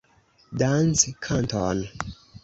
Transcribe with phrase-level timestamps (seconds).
[0.59, 1.77] Danckanton!